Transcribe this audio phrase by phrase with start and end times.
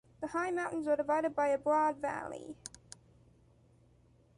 [0.19, 2.55] The high mountains are divided by a broad valley.